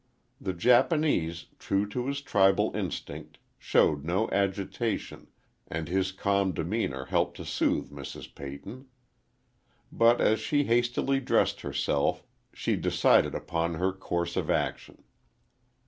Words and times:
The 0.41 0.53
Japanese, 0.53 1.45
true 1.59 1.87
to 1.89 2.07
his 2.07 2.21
tribal 2.21 2.75
instinct, 2.75 3.37
showed 3.59 4.03
no 4.03 4.27
agitation, 4.31 5.27
and 5.67 5.87
his 5.87 6.11
calm 6.11 6.53
demeanor 6.53 7.05
helped 7.05 7.37
to 7.37 7.45
soothe 7.45 7.91
Mrs. 7.91 8.33
Peyton. 8.33 8.87
But 9.91 10.19
as 10.19 10.39
she 10.39 10.63
hastily 10.63 11.19
dressed 11.19 11.61
herself, 11.61 12.23
she 12.51 12.75
decided 12.77 13.35
upon 13.35 13.75
her 13.75 13.93
course 13.93 14.35
of 14.35 14.49
action. 14.49 15.03